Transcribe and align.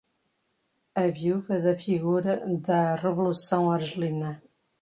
a 0.95 1.03
viúva 1.17 1.59
da 1.59 1.77
figura 1.77 2.43
da 2.65 2.95
revolução 2.95 3.71
argelina 3.71 4.41